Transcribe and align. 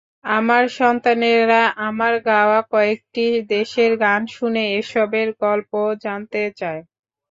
আমার 0.31 0.63
সন্তানেরা 0.77 1.59
আমার 1.87 2.13
গাওয়া 2.27 2.59
কয়েকটি 2.71 3.25
দেশের 3.49 3.91
গান 4.03 4.21
শুনে 4.35 4.63
এসবের 4.79 5.27
গল্প 5.41 5.71
জানতে 6.03 6.41
চায়। 6.59 6.81